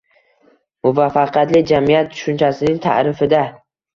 [0.87, 3.43] «Muvaffaqiyatli jamiyat» tushunchasining ta’rifida